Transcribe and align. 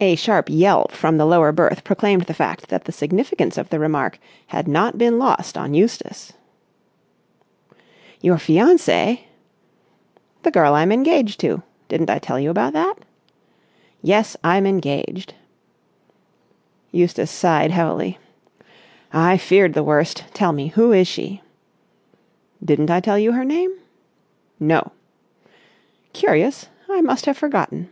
A 0.00 0.16
sharp 0.16 0.48
yelp 0.50 0.90
from 0.90 1.16
the 1.16 1.24
lower 1.24 1.52
berth 1.52 1.84
proclaimed 1.84 2.22
the 2.22 2.34
fact 2.34 2.70
that 2.70 2.86
the 2.86 2.90
significance 2.90 3.56
of 3.56 3.70
the 3.70 3.78
remark 3.78 4.18
had 4.48 4.66
not 4.66 4.98
been 4.98 5.16
lost 5.16 5.56
on 5.56 5.74
Eustace. 5.74 6.32
"Your 8.20 8.36
fiancée?" 8.38 9.20
"The 10.42 10.50
girl 10.50 10.74
I'm 10.74 10.90
engaged 10.90 11.38
to. 11.38 11.62
Didn't 11.86 12.10
I 12.10 12.18
tell 12.18 12.40
you 12.40 12.50
about 12.50 12.72
that? 12.72 12.94
Yes, 14.02 14.36
I'm 14.42 14.66
engaged." 14.66 15.34
Eustace 16.90 17.30
sighed 17.30 17.70
heavily. 17.70 18.18
"I 19.12 19.36
feared 19.36 19.72
the 19.74 19.84
worst. 19.84 20.24
Tell 20.34 20.50
me, 20.50 20.66
who 20.70 20.90
is 20.90 21.06
she?" 21.06 21.42
"Didn't 22.60 22.90
I 22.90 22.98
tell 22.98 23.20
you 23.20 23.30
her 23.30 23.44
name?" 23.44 23.70
"No." 24.58 24.90
"Curious! 26.12 26.66
I 26.90 27.00
must 27.02 27.24
have 27.26 27.36
forgotten." 27.38 27.88